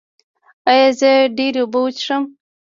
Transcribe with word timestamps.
ایا 0.69 0.87
زه 0.99 1.11
ډیرې 1.37 1.59
اوبه 1.63 1.79
وڅښم؟ 1.81 2.23